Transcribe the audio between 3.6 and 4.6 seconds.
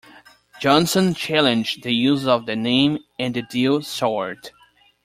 soured.